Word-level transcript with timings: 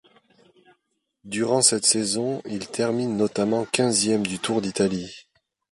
Durant 1.25 1.61
cette 1.61 1.85
saison, 1.85 2.41
il 2.45 2.67
termine 2.67 3.17
notamment 3.17 3.65
quinzième 3.65 4.25
du 4.25 4.39
Tour 4.39 4.59
d'Italie. 4.59 5.13